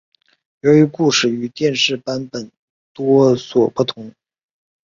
[0.61, 2.27] 由于故事与电视版
[2.91, 4.11] 多所不同。